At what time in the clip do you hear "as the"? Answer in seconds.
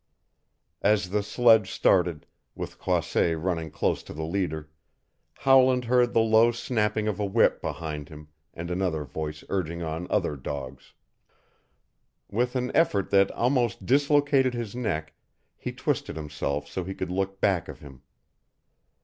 0.81-1.21